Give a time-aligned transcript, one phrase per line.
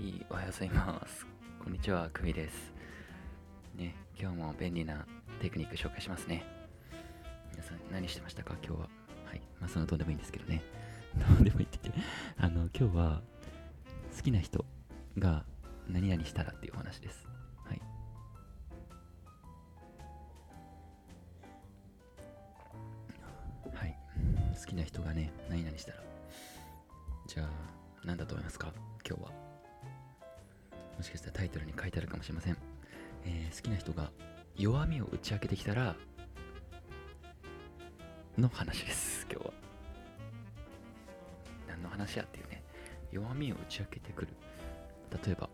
[0.00, 1.26] い、おはようございます。
[1.62, 2.72] こんにちは、くみです。
[3.76, 5.06] ね、今日も便利な
[5.40, 6.42] テクニック紹介しますね。
[7.52, 8.88] 皆さん何してましたか、今日は。
[9.26, 10.62] はい、まあそのどうでもいいんですけどね。
[11.36, 12.00] どうでもいいって言って、
[12.38, 13.22] あの、今日は
[14.16, 14.64] 好きな人
[15.18, 15.44] が
[15.86, 17.28] 何々したらっていうお話です。
[17.64, 17.82] はい。
[23.74, 23.98] はい。
[24.58, 26.02] 好きな人がね、何々したら。
[27.26, 27.48] じゃあ、
[28.02, 28.72] 何だと思いますか？
[29.06, 29.49] 今日は。
[31.00, 32.58] もしかしたらタイトルに書いてあるかもしれません。
[33.24, 34.10] えー好きな人が
[34.54, 35.96] 弱みを打ち明けてきたら、
[38.36, 39.52] の話です、今日は。
[41.68, 42.62] 何の話やっていうね、
[43.10, 44.28] 弱みを打ち明けてくる。
[45.24, 45.48] 例えば、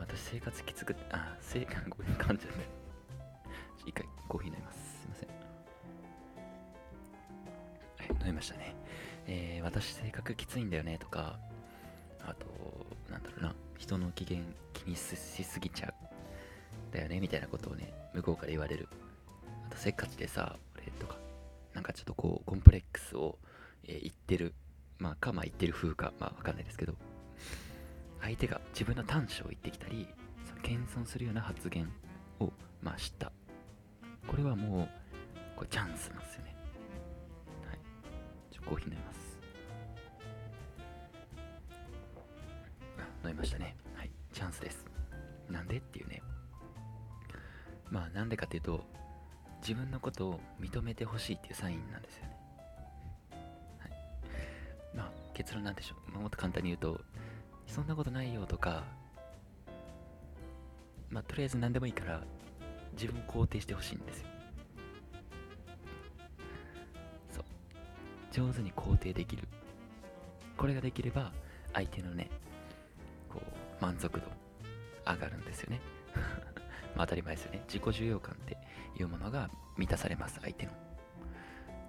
[0.00, 2.58] 私生活きつく、あ、生活、 ごめん、噛んじゃった。
[3.86, 4.78] 一回コーヒー飲みます。
[5.02, 5.28] すいません。
[7.98, 8.74] はい、飲みましたね。
[9.26, 11.38] えー私性格きついんだよねとか、
[12.26, 12.46] あと、
[13.10, 15.94] なんだろうな、人の機嫌気にしすぎちゃう。
[16.92, 18.88] だよねみたいなことをね、向こうから言われる。
[19.66, 21.16] あと、せっかちでさ、俺とか、
[21.74, 23.38] なんかちょっとこう、コンプレックスを、
[23.84, 24.54] えー言ってる。
[24.98, 26.94] まあ、か、まあ言ってる風か、まあわかんないですけど、
[28.20, 30.08] 相手が自分の短所を言ってきたり、
[30.62, 31.92] 謙遜するような発言
[32.40, 33.32] を、まあ知った。
[34.26, 34.88] これはもう、
[35.56, 36.56] これチャンスなんですよね。
[37.66, 37.78] はい。
[38.50, 39.33] ちょっとコーヒー飲みます。
[43.44, 43.76] ましたね。
[43.94, 44.10] はい。
[44.32, 44.86] チャンスです。
[45.50, 46.22] なんでっていうね。
[47.90, 48.82] まあなんでかっていうと、
[49.60, 52.36] 自分のことを認めてほしいっていうサインなんですよね。
[53.78, 53.90] はい。
[54.96, 56.12] まあ結論なんでしょう。
[56.12, 56.98] まあ、もっと簡単に言うと、
[57.66, 58.84] そんなことないよとか、
[61.10, 62.22] まあとりあえず何でもいいから、
[62.94, 64.28] 自分を肯定してほしいんですよ。
[67.30, 67.44] そう。
[68.32, 69.46] 上手に肯定できる。
[70.56, 71.30] これができれば、
[71.74, 72.30] 相手のね、
[73.84, 74.26] 満足度
[75.06, 75.80] 上がるんですよね。
[76.96, 77.62] まあ当たり前ですよね。
[77.68, 78.56] 自己重要感って
[78.98, 80.72] いうものが満たされます、相手の。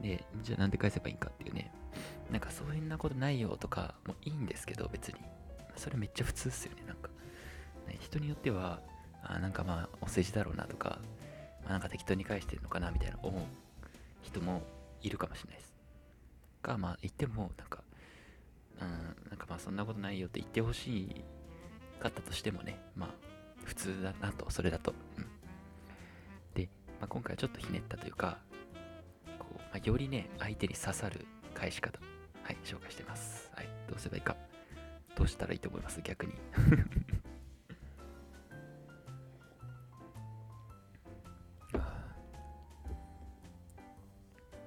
[0.00, 1.70] で、じゃあなんで返せばいいかっていうね。
[2.30, 5.20] なんかそういうなことないよとかもいいんですけど、別に。
[5.76, 7.10] それめっちゃ普通っすよね、なんか。
[7.86, 8.80] ね人によっては、
[9.22, 10.98] あなんかまあお世辞だろうなとか、
[11.62, 13.42] まあ、なんか適当に返してるのかなみたいな思う
[14.22, 14.62] 人も
[15.02, 15.74] いるかもしれないです。
[16.62, 17.82] が、まあ言っても、なんか、
[18.80, 21.24] うん、なんかまあそんなことないよって言ってほしい
[22.02, 23.10] かったとしてもね、まあ
[23.64, 24.92] 普通だなと、それだと。
[25.16, 25.24] うん、
[26.54, 26.68] で、
[27.00, 28.38] まあ、今回はちょっとひねったというか、
[29.38, 31.24] こうまあ、よりね、相手に刺さる
[31.54, 31.98] 返し方、
[32.42, 33.50] はい、紹介してます。
[33.54, 34.36] はい、どうすればいいか。
[35.14, 36.00] どうしたらいいと思います？
[36.02, 36.32] 逆に。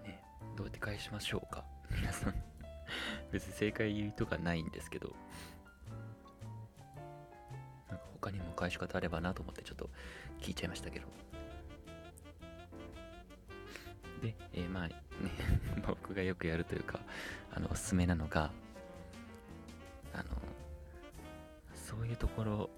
[0.04, 0.22] ね、
[0.56, 1.66] どうやって返しましょうか？
[1.92, 2.36] 皆さん。
[3.32, 5.14] 別に正解とかないんですけど、
[8.56, 9.90] 返し方あればなと思ってちょっと
[10.42, 11.06] 聞いちゃいましたけど。
[14.22, 14.96] で、えーまあね、
[15.86, 17.00] 僕がよくやるというか、
[17.54, 18.52] あの、おすすめなのが、
[20.14, 20.26] あの、
[21.74, 22.70] そういうところ、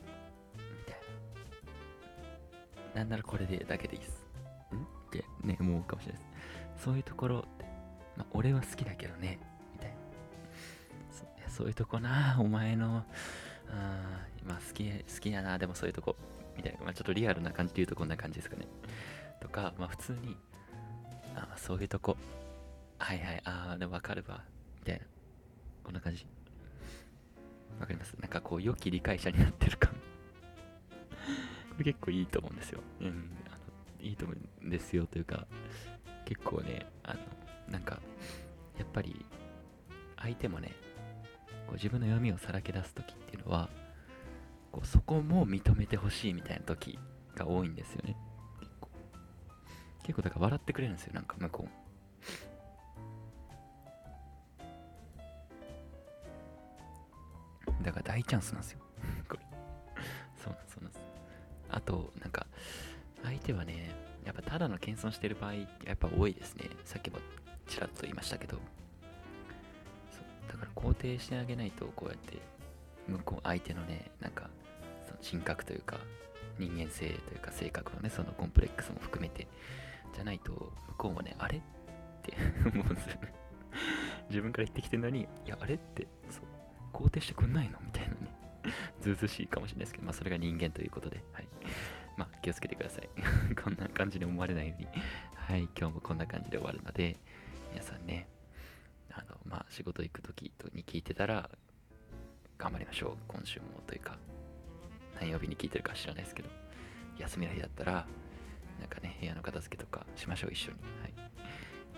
[0.55, 0.95] みたい
[2.94, 2.99] な。
[3.01, 4.25] なんならこれでだけでいいです。
[4.73, 4.83] ん？
[4.83, 6.83] ってね、思うかもしれないです。
[6.83, 7.65] そういうところって、
[8.17, 9.39] まあ、俺は好きだけどね、
[9.73, 9.95] みたいな。
[11.47, 13.05] そそういうとこな、お前の、
[13.69, 16.16] あまあ好き、好きやな、でもそういうとこ、
[16.55, 16.79] みたいな。
[16.85, 18.67] まあちょっとリアルな感じで言うとこんな感じですかね。
[19.39, 20.38] とか、まあ普通に、
[21.35, 22.17] あそういうとこ、
[23.00, 24.44] はいはい、ああ、でもわかるわ、
[24.79, 25.06] みたいな。
[25.83, 26.25] こんな感じ。
[27.79, 28.13] わかります？
[28.19, 29.91] なんかこう、良き理解者になってる感。
[31.69, 32.81] これ結構いいと思うんですよ。
[33.01, 33.07] うん。
[33.47, 33.57] あの
[34.03, 34.33] いいと思
[34.63, 35.45] うんですよというか、
[36.25, 37.19] 結構ね、あの、
[37.69, 38.00] なんか、
[38.77, 39.25] やっぱり、
[40.17, 40.72] 相手もね、
[41.67, 43.69] こう自分の読みをさらけ出すときっていうのは、
[44.72, 46.97] こうそこも認めてほしいみたいな時
[47.35, 48.16] が多いんですよね。
[48.59, 48.89] 結構。
[50.03, 51.88] 結構だから笑ってくれるんですよ、なんか向こう。
[57.83, 58.80] だから大チャンスなんですよ。
[59.30, 59.39] これ。
[60.36, 61.03] そうなんです、そうなんです。
[61.69, 62.47] あと、なんか、
[63.24, 63.91] 相手はね、
[64.25, 66.69] やっぱただの謙遜してる場合ってやっぱ多いですね。
[66.86, 67.19] さっきも
[67.65, 68.59] ちらっと言いましたけど。
[70.47, 72.38] だから肯定してあげないと、こうやって、
[73.07, 74.49] 向こう、相手のね、なんか、
[75.05, 75.97] その人格というか、
[76.57, 79.47] 人間性というか性格のね、そのコンプレックスも含めて、
[80.13, 81.61] じゃないと、向こうもね、あれっ
[82.23, 82.33] て
[82.73, 83.33] 思うんですよね。
[84.29, 86.44] 自分から言ってきてるのに、いや、あれって、そう、
[86.93, 87.79] 肯定してくんないの？
[87.83, 88.38] みたいなね。
[89.01, 91.47] ずうずしいかもしれないですけど、まあ、それが人間ということで、はい。
[92.17, 93.09] まあ、気をつけてください。
[93.55, 94.88] こんな感じで思われないように、
[95.35, 97.15] はい、今日もこんな感じで終わるので、
[97.71, 98.27] 皆さんね、
[99.49, 101.49] まあ、仕事行く時に聞いてたら、
[102.57, 103.11] 頑張りましょう。
[103.27, 104.17] 今週もというか
[105.19, 106.49] 何曜日に聞いてるか知らないですけど。
[107.19, 108.05] 休みの日だったら
[108.79, 110.77] なんかね部屋の片付けとかしましょう一緒に。
[111.01, 111.13] はい。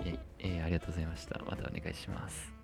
[0.05, 1.39] ええー、ありがとうございました。
[1.45, 2.58] またお願いします。